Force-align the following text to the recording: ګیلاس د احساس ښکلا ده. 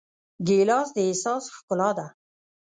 ګیلاس 0.47 0.87
د 0.95 0.97
احساس 1.07 1.43
ښکلا 1.55 1.89
ده. 1.97 2.07